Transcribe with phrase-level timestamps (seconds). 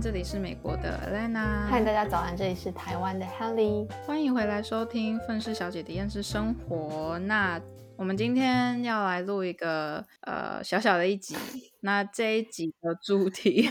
[0.00, 1.66] 安，这里是美国的 Lena。
[1.68, 3.86] 嗨，大家早安，这里是台湾的 Helly。
[4.06, 7.16] 欢迎回来收听《愤世小姐的厌世生活》。
[7.18, 7.60] 那
[7.98, 11.36] 我们今天要来录一个呃小小的一集。
[11.80, 13.68] 那这一集的主题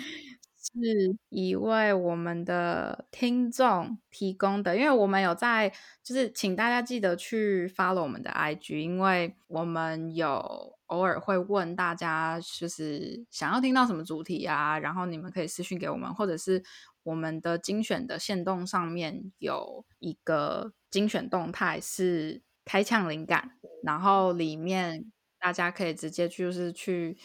[0.56, 5.70] 是一位我们的听众提供的，因为我们有在，
[6.02, 16.62] 就是请大家记得去 follow 我们的 IG，因为我们有偶尔会问大家，就是想要听到什么主题啊，然后你们可以私信给我们，或者是
[17.02, 25.10] 我们的精选的线动上面有一个精选动态是开枪灵感，然后里面
[25.40, 27.16] 大家可以直接就是去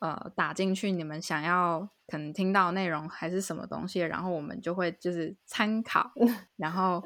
[0.00, 6.10] 呃打进去你们想要可能听到内容还是什么东西，然后我们就会就是参考，
[6.56, 7.02] 然后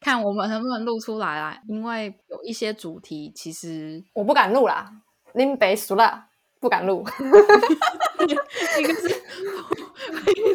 [0.00, 1.60] 看我们能不能录出来啦。
[1.68, 5.02] 因为有一些主题其实我不敢录啦，
[5.34, 6.26] 拎北熟了，
[6.60, 7.04] 不敢录。
[8.78, 9.08] 一个是，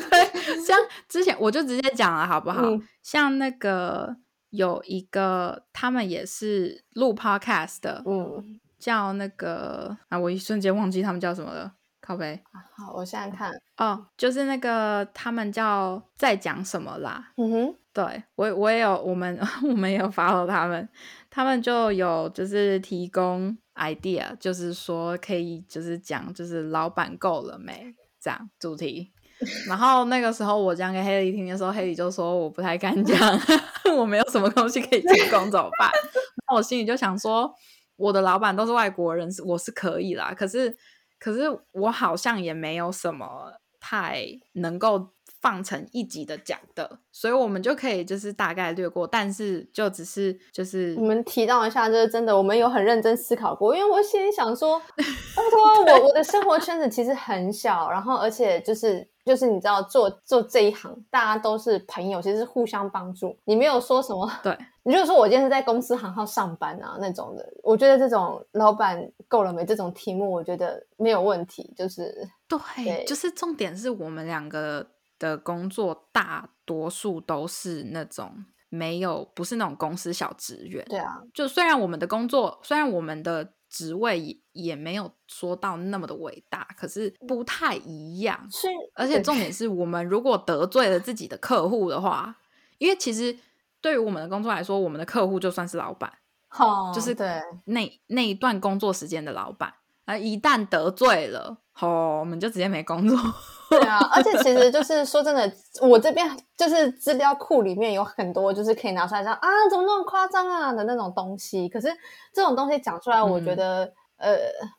[0.10, 2.62] 对，像之前我就直接讲了好不好？
[2.64, 4.16] 嗯像那个
[4.50, 12.42] 有一个他们也是录 podcast 的，嗯，叫那个啊，我一瞬间忘记他们叫什么了，靠背
[12.76, 17.32] 好，我现在看，哦，就是那个他们叫在讲什么啦？
[17.38, 20.88] 嗯哼，对我我也有我们 我们也有 follow 他们，
[21.30, 29.12] 他们就有就是提供 idea，就是说可以就是讲就是老板够了没这样主题。
[29.68, 33.40] 然后那个时候我讲给黑莉听的时候，黑莉就说我不太敢讲，
[33.96, 35.92] 我没有什么东西可以提供怎么办？
[36.50, 37.54] 那我心里就想说，
[37.98, 40.76] 我的老板都是外国人，是我是可以啦，可是
[41.20, 74.86] 可是我好像也没有什么太能够放成一集的讲的，所以我们就可以就是大概略过，但是就只是就是我们提到一下，就是真的，我们有很认真思考过，因为我心里想说， 拜托，我我的生活圈子其实很小，然后而且就是就是你知道做做这一行，大家都是朋友，其实是互相帮助，你没有说什么，对，你就说我今天是在公司行号上班啊那种的，我觉得这种老板够了没这种题目，我觉得没有问题，就是对，对就是重点是我们两个
[75.20, 88.48] 的工作大多数都是那种没有不是那种公司小职员，对啊，就虽然我们的工作，虽然我们的职位也也没有说到那么的伟大，可是不太一样。
[88.52, 92.38] 是，而且重点是我们如果得罪了自己的客户的话，
[92.78, 93.38] 因为其实
[93.82, 96.12] 对于我们的工作来说，我们的客户就算是老板，
[96.48, 99.74] 好，就是对，那那一段工作时间的老板。
[100.06, 103.18] 而，一旦得罪了，吼，我们就直接没工作。
[103.70, 105.52] 对啊，而且其实就是说真的，
[105.82, 111.68] 我这边就是资料库里面有很多就是可以拿出来讲啊，怎么那么夸张啊的那种东西。
[111.68, 111.90] 可是
[112.34, 114.38] 这种东西讲出来，我觉嗯得、呃，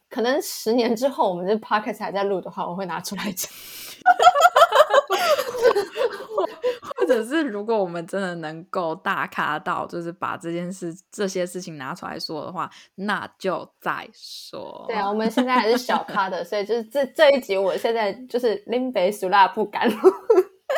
[0.08, 3.50] 可能十年之后我们这 podcast 还在录的话，我会拿出来讲。
[7.08, 14.84] 或者是如果我们真的能够大咖到，就是把这件事、这些事情拿出来说的话，那就再说。
[14.86, 19.96] 对啊，我们现在还是小咖的，所以就是这这一集，我现在就是拎北苏拉不敢录。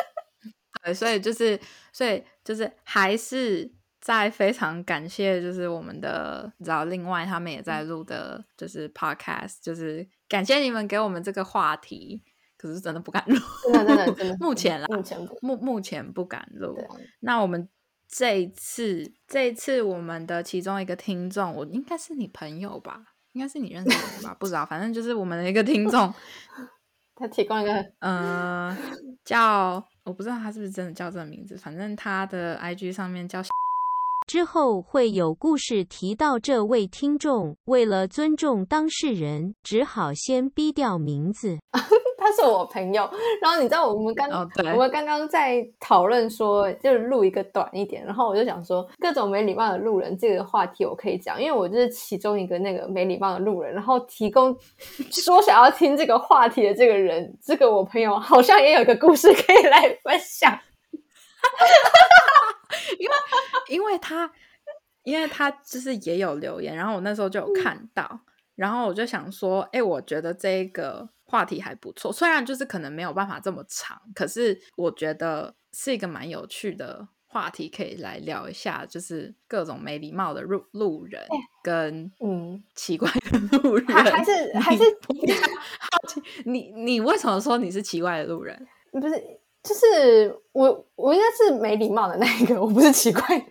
[0.83, 1.59] 对，所以就是，
[1.91, 12.23] 所以就是还是在非常感谢，就是我们的，你知道，另外他们也在录的，就是 podcast，就是感谢你们给我们这个话题，
[12.61, 13.35] 可是真的不敢录，
[13.73, 16.77] 真的真的 真的，目前啦，目前不目目前不敢录
[17.21, 17.67] 那我们
[18.07, 23.01] 这一次，这一次我们的其中一个听众，我应该是你朋友吧？
[23.33, 24.35] 应该是你认识的人吧？
[24.39, 26.13] 不知道，反正就是我们的一个听众，
[27.15, 28.77] 他提供一个 呃，
[29.25, 33.41] 叫我不知道他是不是真的叫这个名字，反正他的 IG 上面叫
[34.27, 41.57] 之后会有故事提到这位听众，为了尊重当事人，只好先逼掉名字。
[42.31, 43.09] 他是我朋友，
[43.41, 44.29] 然后你知道我们刚、
[44.73, 54.55] 我们刚刚在讨论说，就是录一个短一点，然后我就想说各种没礼貌的路人这个话题我可以讲，因为我就是其中一个那个没礼貌的路人，然后提供
[55.11, 60.57] 说想要听这个话题的这个人，这个我朋友好像也有个故事可以来分享。
[63.67, 64.31] 因为他，
[65.03, 68.19] 因为他就是也有留言，然后我那时候就有看到，
[68.61, 81.25] 然后我就想说，哎、我觉得这个话题还不错，虽然就是可能没有办法这么长，可是我觉得是一个蛮有趣的话题，可以来聊一下，就是各种没礼貌的路路人
[81.63, 88.67] 跟嗯，奇怪的路人，还还是还是好奇，你你为什么说你是奇怪的路人？
[88.93, 89.19] 不是，
[89.63, 93.45] 就是我我应该是没礼貌的那一个，我不是奇怪的。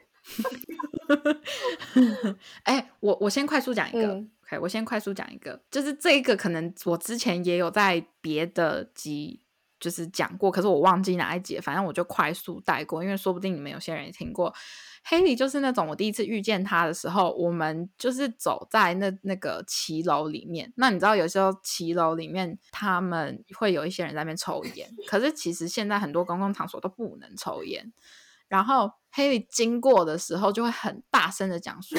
[2.62, 9.40] 哎、我我先快速讲一个、嗯我先快速讲一个，就是这个可能我之前也有在别的集
[9.78, 14.54] 就是讲过，可是我忘记哪一节，反正我就快速带过，因为说不定你们有些人也听过。
[15.02, 20.70] 黑里就是那种我第一次遇见他的时候，我们就是走在那那个骑楼里面。
[20.76, 27.90] 那你知道有时候骑楼里面他们会有一些人在那边抽烟，可是其实现在很多公共场所都不能抽烟。
[28.48, 31.98] 然后黑里经过的时候就会很大声的讲说：“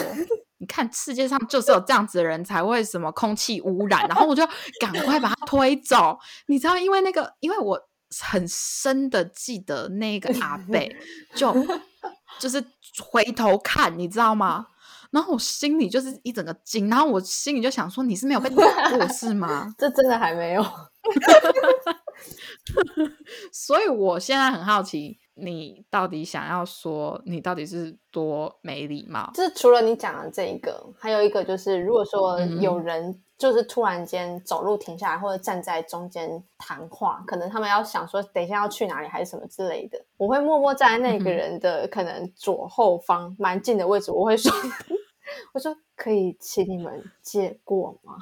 [0.61, 4.47] 你看世界上就是有这样子的人才会什么空气污染。”然后我就
[4.79, 6.17] 赶快把他推走。
[6.45, 7.81] 你知道，因为那个，因为我
[8.21, 10.95] 很深的记得那个阿贝
[11.33, 11.51] 就
[12.39, 12.63] 就是
[13.03, 14.67] 回头看，你知道吗？
[15.09, 19.67] 然后我心里就是一整个惊，然后我心里就想说：“你是没有被打过是吗？
[19.77, 20.63] ”这真的还没有。
[23.51, 25.17] 所以我现在很好奇。
[25.41, 29.31] 你到底想要说，你到底是多没礼貌？
[29.33, 44.53] 就是除了你讲的这一个，还有一个就是，如果说有人就是突然间走路停下来，或者站在中间谈话，可能他们要想说等一下要去哪里还是什么之类的，我会默默站在那个人的可能左后方蛮近的位置，我会说，
[45.53, 48.17] 我说可以请你们借过吗？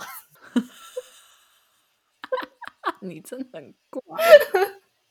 [3.02, 4.02] 你真的很怪。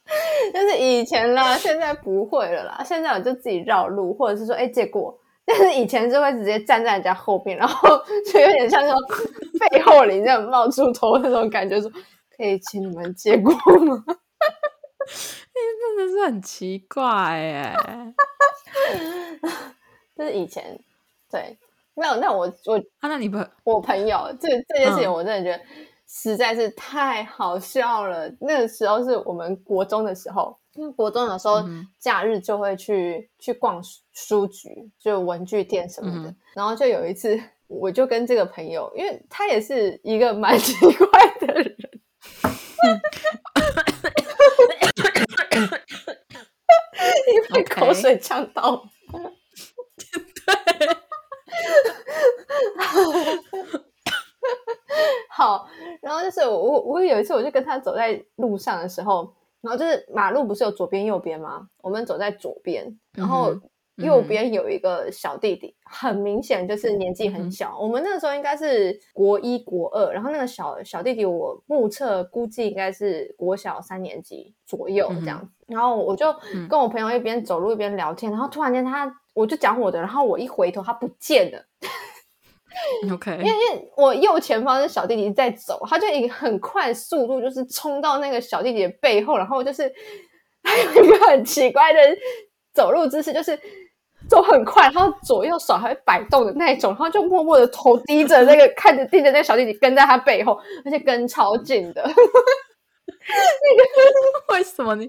[0.55, 2.83] 但是以前啦，现在不会了啦。
[2.85, 5.19] 现在我就自己绕路，或者是说，哎，借过。
[5.45, 7.89] 但是以前是会直接站在人家后面，然后
[8.31, 8.95] 就有点像说
[9.71, 11.91] 背后里那种冒出头那种感觉，说
[12.37, 14.05] 可以请你们借过吗？
[15.09, 17.75] 真的是很奇怪哎。
[20.17, 20.79] 就是以前，
[21.31, 21.57] 对，
[21.95, 25.65] 那那我我啊，那你朋我朋友这这件事情，我真的觉得。
[26.11, 28.33] 实在是太好笑了。
[28.41, 31.63] 那个时候是我们国中的时候，因为国中有时候
[31.99, 33.83] 假日就会去去逛
[34.13, 36.35] 书局，就文具店什么的。
[36.55, 37.39] 然后就有一次，
[37.69, 41.07] 我就跟这个朋友，因为他也是一个蛮 奇怪
[41.41, 41.77] 的人，
[47.51, 48.83] 因为口水呛到。
[49.13, 49.21] 对。
[55.31, 55.69] 好，
[56.01, 56.47] 然后就是
[56.89, 59.31] 我有一次我就跟他走在路上的时候，
[59.61, 61.69] 然后就是马路不是有左边右边吗？
[61.83, 63.55] 我们走在左边，然后
[63.97, 67.79] 右边有一个小弟弟，很明显就是年纪很小。
[67.79, 75.53] 我们那个时候应该是国一国二，然后那个小小弟弟我目测估计应该是国小三年级左右这样子。
[75.67, 76.35] 然后我就
[76.71, 81.63] 跟我朋友一边走路一边聊天，然后突然间他我就讲我的，然后我一回头他不见了。
[83.13, 89.93] OK，因为因为我右前方是小弟弟在走，他就以很快速度就是冲到那个小弟弟的背后，然后就是
[90.63, 91.99] 还有一个很奇怪的
[92.75, 93.59] 走路姿势，就是
[94.29, 102.03] 走很快，然后左右手还会摆动的那种，然后就默默的头低着，那个看着盯着那个小弟弟跟在他背后，而且跟超近的。
[102.03, 102.11] 那
[104.53, 105.07] 个为什么你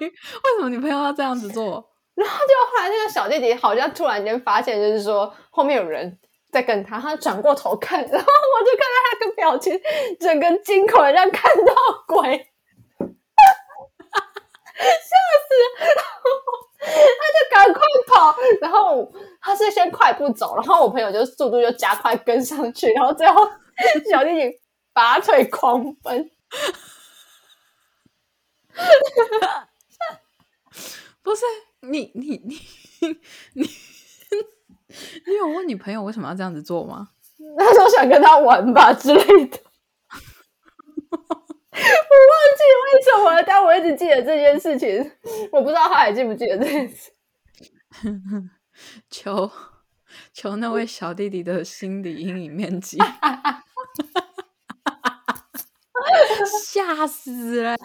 [0.00, 0.08] 为
[0.56, 1.84] 什么你朋友要这样子做？
[2.14, 6.16] 然后就后来那个小弟弟好像突然间发现，就是说后面有人。
[6.52, 9.80] 在跟他，他转过头看， 然后我就看到他的表情，
[10.18, 11.72] 整个惊恐，像看到
[12.06, 12.22] 鬼，
[12.98, 13.06] 吓
[15.46, 15.54] 死！
[15.94, 16.10] 然后
[16.80, 23.48] 他就赶快跑，然后他是先快步走，然后我朋友就速度就加快跟上去，然后最后
[24.10, 24.60] 小弟弟
[24.92, 26.30] 拔腿狂奔。
[31.22, 31.44] 不是，
[31.80, 32.58] 你，你，你。
[33.54, 33.64] 你
[35.38, 37.08] 有问你朋友为什么要这样子做吗？
[37.58, 39.58] 他说想跟他玩吧之类的。
[41.02, 45.10] 我忘记为什么，但我一直记得这件事情。
[45.50, 47.10] 我不知道他还记不记得这件事。
[49.10, 49.50] 求
[50.32, 52.98] 求那位小弟弟的心理阴影面积，
[56.64, 57.76] 吓死了！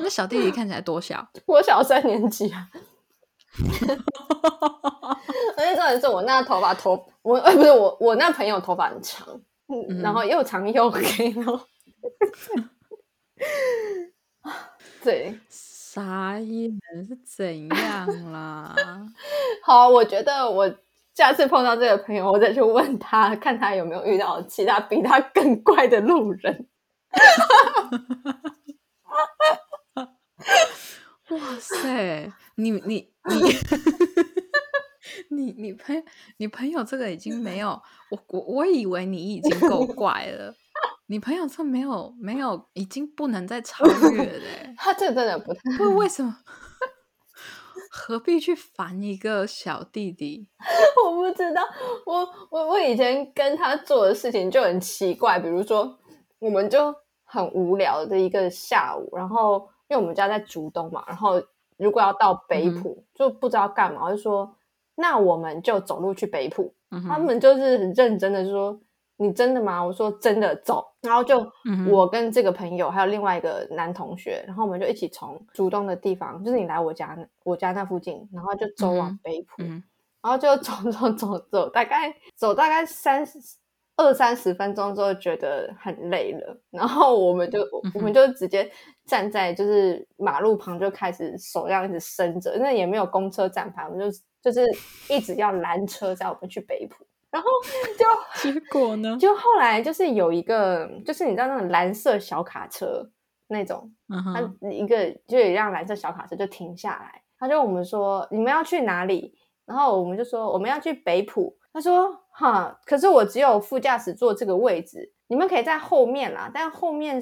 [0.00, 1.28] 那小弟弟看起来多小？
[1.46, 2.68] 我小三年级啊。
[5.58, 9.26] 而且重点是我那头发头，我呃不是我我那朋友头发很长，
[10.00, 11.02] 然后又长又黑
[11.44, 11.60] 哦。
[15.02, 16.70] 对，傻眼
[17.08, 18.72] 是怎样啦？
[19.62, 20.72] 好，我觉得我
[21.14, 26.68] 下次碰到这个朋友，我再去问他，看他有没有遇到其他比他更怪的路人。
[31.30, 33.56] 哇塞，你你你。
[35.30, 36.02] 你你朋
[36.38, 37.70] 你朋友这个已经没有
[38.10, 40.54] 我我我以为你已经够怪了，
[41.06, 44.44] 你朋友这没有没有已经不能再超越了。
[44.76, 46.36] 他这真的不太不为什么？
[47.90, 50.48] 何必去烦一个小弟弟？
[51.04, 51.62] 我不知道，
[52.06, 55.98] 我我我以前跟他做的事情就很奇怪，比如说
[56.38, 56.94] 我们就
[57.24, 61.42] 很无聊的一个下午，然后因为我们家在竹东嘛，然后
[61.76, 64.54] 如果要到北浦，就不知道干嘛，就说
[64.98, 66.74] 那我们就走路去北浦。
[67.06, 68.78] 他们就是很认真的说
[69.16, 71.46] ：“你真的吗？”我说：“真的，走。”然后就
[71.88, 79.62] 我跟这个朋友还有另外一个男同学，然后我们就一起从主动的地方，就是你来我家我家那附近，然后就走往北浦，
[80.22, 83.24] 然后就走走走走，大概走大概三
[83.98, 87.60] 二三十分钟之后，觉得很累了，然后我们就
[87.92, 88.70] 我们就直接
[89.04, 94.18] 站在就是马路旁，就开始手这样一直伸着，那也没有公车站牌，我们就。
[94.40, 94.64] 就是
[95.10, 97.48] 一直要拦车载我们去北浦，然后
[97.98, 99.16] 就结果呢？
[99.18, 103.04] 就后来就是有一个，就是你知道那种蓝色小卡车
[103.48, 104.40] 那种，他
[104.70, 109.34] 一个就有一辆蓝色小卡车就停下来，他就我们说你们要去哪里？
[109.66, 111.57] 然后我们就说我们要去北浦。
[111.72, 117.20] 他说哈，可是我只有副驾驶座这个位置，你们可以在后面啦，但后面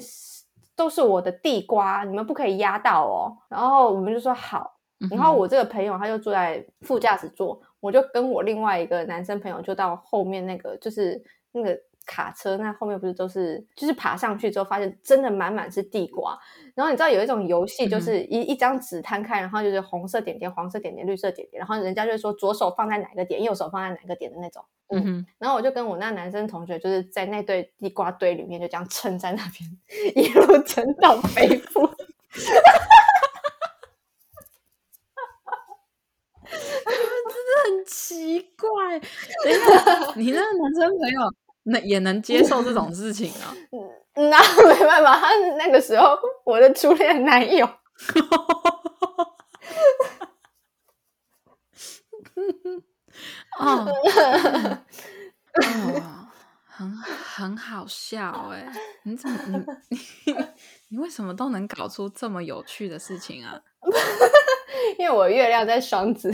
[0.75, 3.37] 都是我的地瓜，你们不可以压到哦。
[3.49, 4.73] 然后我们就说好。
[5.11, 16.35] 然后我这个朋友他就坐在副驾驶座，我就跟我另外一个男生朋友就到后面那个就是那个卡车，那后面不是都是就是爬上去之后发现真的满满是地瓜。
[16.73, 24.65] 然后你知道有一种游戏就是一一张纸摊开，然后就是红色点点、黄色点点、绿色点点，然后人家就说左手放在哪个点，右手放在哪个点的那种。
[24.89, 29.69] 嗯，然后我就跟我那男生同学就是在那堆地瓜堆里面就这样撑在那边，
[30.15, 31.87] 一路撑到北部。
[37.65, 38.99] 很奇怪，
[39.43, 41.19] 等一下，你那个男生朋友
[41.67, 43.53] 能也能接受这种事情啊？
[44.15, 47.65] 那没办法，他那个时候我的初恋男友，
[53.59, 53.85] 哦，
[56.65, 58.71] 很很好笑哎！
[59.03, 59.57] 你怎么你
[60.25, 60.35] 你
[60.89, 63.59] 你为什么都能搞出这么有趣的事情啊？
[64.99, 66.31] 因为我月亮在双子。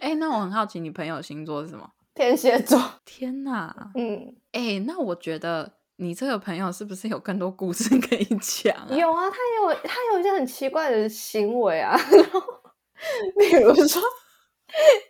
[0.00, 1.90] 哎，那我很好奇，你朋友星座是什么？
[2.20, 2.78] 天蝎座。
[3.06, 8.76] 天哪，嗯，哎，那我觉得你这个朋友是不是有更多故事可以讲？
[8.94, 11.96] 有啊，他有他有一些很奇怪的行为啊，
[13.38, 14.02] 比如说。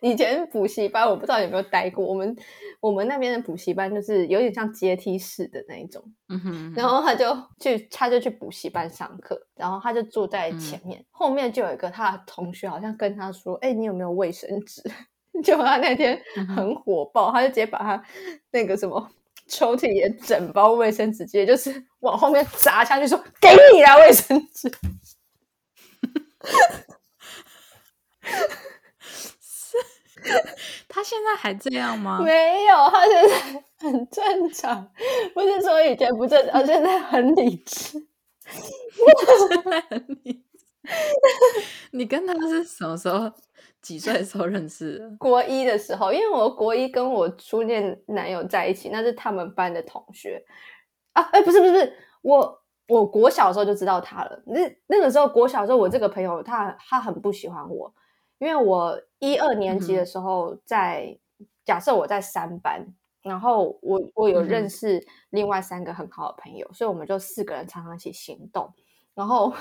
[0.00, 2.02] 以前补习班，我不知道有没有待过。
[2.02, 2.35] 我们
[2.81, 6.02] 我们那边的补习班就是有点像阶梯式的那一种。
[6.31, 6.73] 嗯哼。
[6.75, 7.26] 然后他就
[7.59, 14.83] 去，他就去补习班上课，然后他就坐在前面，后面就有一个他的同学，好像跟他说：“哎，你有没有卫生纸？”
[15.44, 16.20] 就他那天
[16.54, 18.02] 很火爆，他就直接把他
[18.50, 19.10] 那个什么
[19.46, 24.70] 抽屉里的整包卫生纸，直接就是往后面砸下去，说：“给你啦，卫生纸。
[30.87, 32.20] ”他现在还这样吗？
[32.22, 33.34] 没有，他现在
[33.78, 34.90] 很正常。
[35.32, 38.06] 不是说以前不正常， 现在很理智。
[39.49, 40.40] 现在很理智。
[41.92, 43.32] 你跟他是什么时候？
[43.82, 45.10] 几岁的时候认识的？
[45.18, 50.44] 国一的时候，因为我国一跟我初恋男友在一起，那是他们班的同学
[51.12, 51.22] 啊。
[51.32, 54.42] 哎，不是不是，我我国小的时候就知道他了。
[54.46, 57.92] 那那个时候国小的时候，我这个朋友他他很不喜欢我。
[58.38, 61.18] 因为我一二年级的时候，在
[61.62, 62.87] 假设我在三班，
[63.22, 68.72] 然后我我有认识另外三个很好的朋友，所以我们就四个人常常一起行动。
[69.14, 69.52] 然后，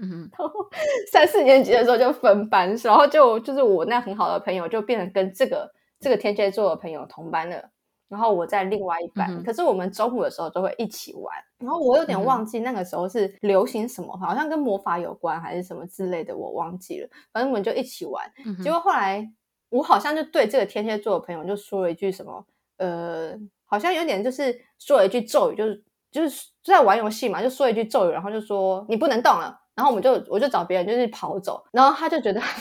[0.00, 0.52] 嗯，然后
[1.12, 7.70] 三四年级的时候就分班，然后就就是我那很好的朋友就变成跟这个这个天蝎座的朋友同班了。
[8.08, 11.34] 然后我在另外一班，可是我们中午的时候都会一起玩。
[11.58, 17.08] 然后我有点忘记那个时候是流行什么，好像跟魔法有关还是什么之类的，我忘记了。
[17.34, 18.24] 反正我们就一起玩。
[18.64, 19.30] 结果后来
[19.68, 22.46] 我好像就对这个天蝎座的朋友就说了一句什么，
[22.78, 23.34] 呃，
[23.66, 29.54] 好像有点就是说了一句咒语，就是就是在玩游戏嘛，就说一句咒语，然后就说你不能动了。
[29.78, 32.42] 然后我们就我就找别人就是跑走，然后他就觉得。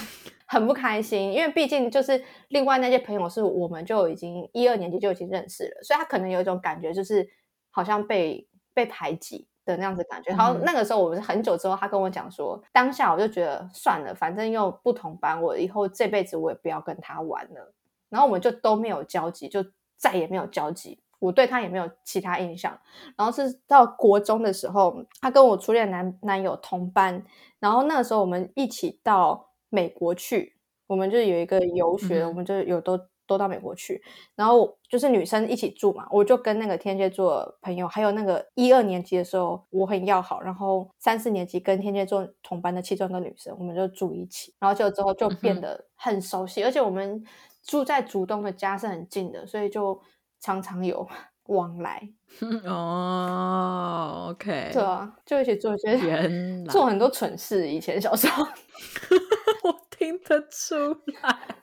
[0.50, 7.28] 很不开心，因为毕竟就是另外那些朋友是我们就已经一二年级就已经认识了，所以他可能有一种感觉，就是
[7.70, 10.32] 好像被被排挤的那样子感觉。
[10.32, 17.74] 然后那个时候我们是很久之后，他跟我讲说，当下我就觉得算了，反正又不同班，我以后这辈子我也不要跟他玩了。
[18.08, 19.66] 然后我们就都没有交集，就
[19.98, 22.78] 再也没有交集，我对他也没有其他印象。
[23.16, 27.24] 然后是到国中的时候，他跟我初恋男男友同班，
[27.60, 29.46] 然后那个时候我们一起到。
[29.70, 30.56] 美国去，
[30.88, 32.98] 我们就有一个游学，我们就有都
[33.28, 34.02] 都到美国去，
[34.34, 47.22] 然后就是女生一起住嘛，我就跟那个天蝎座朋友，还有那个一二年级的时候我很要好，然后三四年级跟天蝎座同班的其中一个女生，我们就住一起，然后就之后就变得很熟悉，而且我们
[47.62, 50.02] 住在竹东的家是很近的，所以就
[50.39, 51.08] 常常有
[51.46, 52.10] 往来。
[52.65, 57.70] 哦，OK，对啊，就一起做一些原来 做很多蠢事。
[57.70, 58.44] 以前小时候，
[59.63, 60.75] 我听得出
[61.22, 61.56] 来，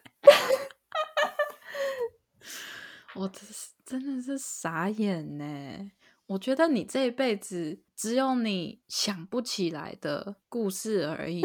[3.14, 5.90] 我真是真的是傻眼呢。
[6.26, 11.44] 我觉得你这一辈子只有你想不起来的故事而已，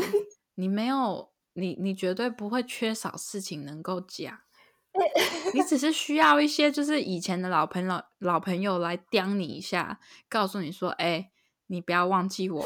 [0.55, 4.39] 你没有你你绝对不会缺少事情能够讲。
[5.53, 11.29] 你只是需要一些就是以前的老朋友老朋友来刁你一下，告诉你说：“哎、
[11.67, 12.59] 你不要忘记我，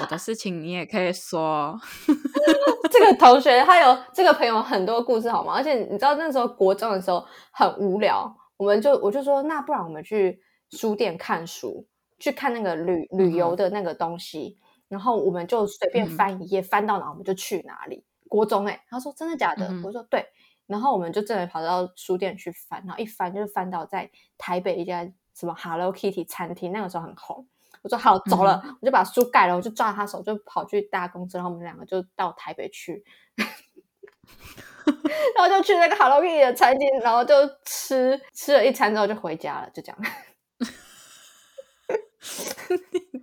[0.00, 1.78] 我的事情你也可以说。
[2.90, 5.52] 这个同学他有这个朋友很多故事好吗？
[5.54, 11.86] 而且你知道那时候国中的时候很无聊，我们就我就说那不然我们去书店看书，
[12.18, 14.56] 去看那个旅旅游的那个东西，
[14.88, 18.04] 然后我们就随便嗯翻一页，翻到哪我们就去哪里。
[18.28, 19.68] 国中哎、他说真的假的？
[19.68, 20.24] 嗯我说对。
[20.68, 27.48] 然后我们就真的跑到书店去翻，然后一翻就是翻到在台北一家什么 Hello Kitty 餐厅，那个时候很红。
[27.82, 33.02] 我说好走了，我就把书盖了，我就抓他手就跑去搭公车，然后我们两个就到台北去，
[35.36, 37.34] 然后就去那个 Hello Kitty 的餐厅，然后就
[37.64, 39.98] 吃吃了一餐之后就回家了，就这样。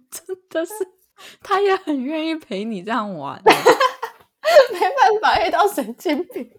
[0.09, 0.73] 真的是，
[1.43, 3.39] 他也很愿意陪你这样玩。
[3.45, 4.89] 没办
[5.21, 6.49] 法，遇到神经病。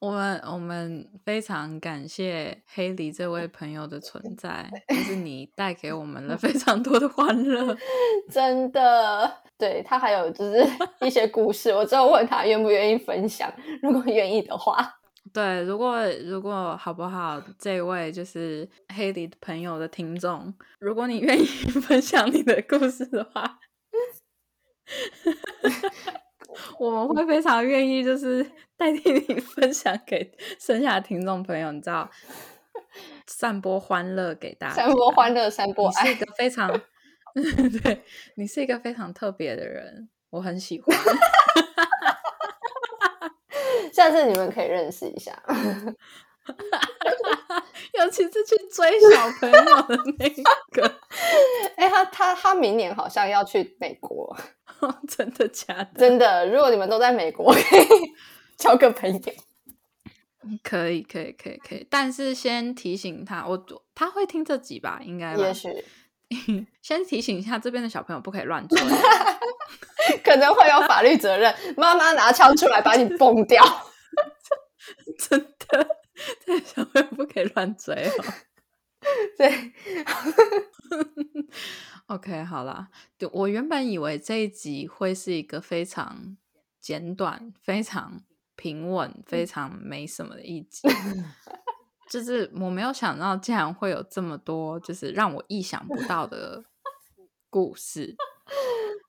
[0.00, 7.76] 我们我们非常感谢黑梨这位朋友的存在，就是你带给我们了非常多的欢乐。
[8.32, 10.66] 真的，对他还有就是
[11.02, 13.52] 一些故事，我之后问他愿不愿意分享，
[13.82, 14.76] 如果愿意的话，
[15.34, 18.66] 对，如果如果好不好，这位就是
[18.96, 21.44] 黑梨朋友的听众，如果你愿意
[21.82, 23.58] 分享你的故事的话，
[26.78, 28.50] 我们会非常愿意，就是
[28.80, 32.10] 代替你 分享给剩下的听众朋友，你知道，
[33.26, 36.18] 散播欢乐给大家，散播欢乐，散播爱你是一。
[36.18, 36.80] 个非常，
[37.82, 38.02] 对
[38.36, 40.96] 你是一个非常特别的人，我很喜欢。
[43.92, 45.38] 下次你们可以认识一下。
[47.92, 50.26] 尤其是去追小朋友的那
[50.72, 50.90] 个，
[51.76, 54.34] 哎、他他他明年好像要去美国，
[55.06, 55.90] 真的假的？
[55.98, 56.46] 真的。
[56.48, 57.86] 如果你们都在美国，可以
[58.60, 59.20] 交个朋友。
[60.62, 61.86] 可以，可以，可以，可以。
[61.90, 65.00] 但是先提醒他，我他会听这集吧？
[65.04, 65.68] 应该也许
[66.80, 68.78] 先提醒一下，这边的小朋友不可以乱追。
[70.24, 73.62] 可能会有法律责任，妈妈拿枪出来把你崩掉。
[75.18, 75.86] 真的，
[76.44, 78.24] 这小朋友不可以乱追哦。
[79.36, 79.72] 对
[82.06, 86.36] ，OK，好啦，对我原本以为这一集会是一个非常
[86.80, 88.22] 简短、非常
[88.60, 90.86] 平稳、非常没什么的一集，
[92.12, 96.62] 就是我没有想到竟然会有这么多，就是让我意想不到的
[97.48, 98.14] 故事，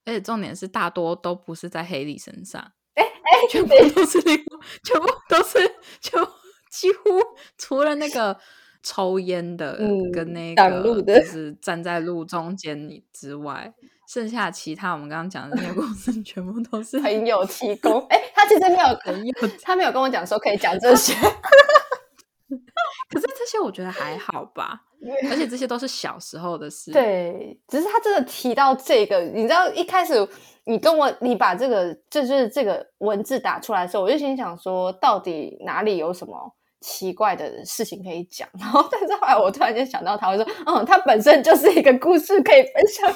[0.06, 2.62] 而且重点是大多都不是在黑莉身上，
[2.94, 5.58] 哎哎，全部都是全部都是，
[6.00, 6.30] 全部
[6.70, 7.20] 几乎
[7.58, 8.40] 除了那个
[8.82, 13.74] 抽烟的嗯跟那个就是站在路中间你之外，
[14.12, 17.98] 剩下其他我们刚刚讲的那些故事 全部都是朋友提供。
[18.10, 21.14] 哎、他其实没有，朋友，他没有跟我讲说可以讲这些。
[23.08, 24.82] 可是这些我觉得还好吧，
[25.30, 30.28] 而且这些都是小时候的事。，对，只是他真的提到这个，你知道一开始
[30.64, 38.46] 你跟我你把这个就是这个文字打出来的时候，我就心想说，到底哪里有什么奇怪的事情可以讲？
[38.60, 43.10] 然后，但是后来我突然间想到他，我说，嗯，他本身就是一个故事可以分享。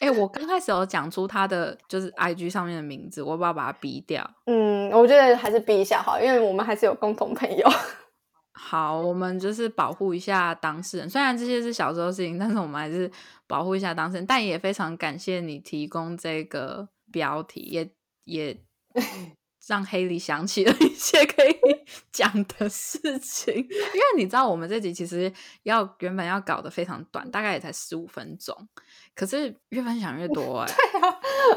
[0.00, 4.28] 哎、我刚开始有讲出他的就是 IG 上面的名字，我要不要把他逼掉？
[4.46, 7.68] 嗯，我觉得还是逼一下好，因为我们还是有共同朋友。
[8.52, 11.08] 好，我们就是保护一下当事人。
[11.08, 13.10] 虽然这些是小时候的事情，但是我们还是
[13.46, 14.26] 保护一下当事人。
[14.26, 17.90] 但也非常感谢你提供这个标题，也
[18.24, 18.60] 也
[19.66, 21.54] 让黑里想起了一些可以
[22.12, 23.54] 讲的事情。
[23.54, 25.32] 因为你知道，我们这集其实
[25.64, 28.56] 要原本要搞得非常短，大概也才十五分钟，
[29.14, 30.72] 可是越分享越多 哎、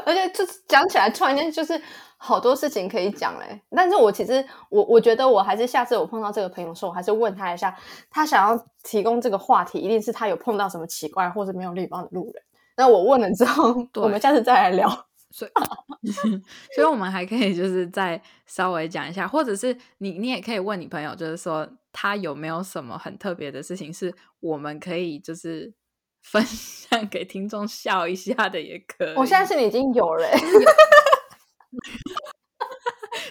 [0.06, 1.80] 而且就是讲起来，突然间就是
[2.16, 3.62] 好多事情可以讲嘞。
[3.70, 7.76] 但是我其实我我觉得我还是下次我碰到这个朋友的时候，我还是问他一下，
[8.10, 12.42] 他想要提供这个话题，一定是他有碰到什么奇怪或者没有礼貌的路人。
[12.76, 15.06] 那我问了之后，我们下次再来聊。
[15.34, 15.50] 所以，
[16.76, 25.74] 所以我们还可以就是再稍微讲一下，或者是你你也可以问你朋友，就是说他有没有什么很特别的事情，是我们可以就是
[26.22, 29.14] 分享 给听众笑一下的，也可以。
[29.16, 30.38] 我现在心里已经有了欸、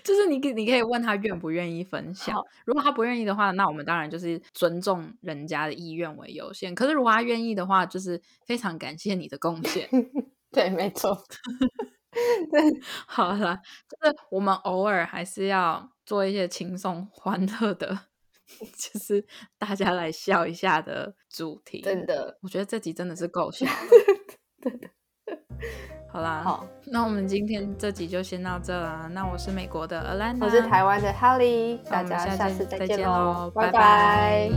[0.04, 6.76] 就是你可你可以问他愿不愿意分享，如果他不愿意的话，那我们当然就是尊重人家的意愿为优先。
[6.76, 9.88] 可是如果他愿意的话，就是非常感谢你的贡献。
[10.52, 11.18] 对，没错。
[13.08, 17.88] 好啦，就是我们偶尔还是要做一些轻松欢乐的，
[18.78, 19.26] 就是
[19.58, 21.82] 大家来笑一下的主题。
[21.82, 23.72] 真的，我觉得这集真的是够笑的。
[26.12, 29.10] 好啦，好，那我们今天这集就先到这啦。
[29.14, 34.50] 那我是美国的 Alana，我是台湾的 Holly，大家下下次再再见喽，拜拜